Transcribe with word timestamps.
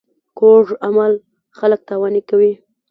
کوږ 0.39 0.65
عمل 0.87 1.13
خلک 1.57 1.79
تاواني 1.87 2.21
کوي 2.29 2.53